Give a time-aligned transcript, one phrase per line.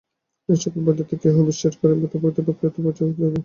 [0.49, 3.39] এই-সকল বৈদান্তিক ইহাও বিশ্বাস করেন যে, বেদ অতিপ্রাকৃত উপায়ে ব্যক্ত ঈশ্বরের বাণী।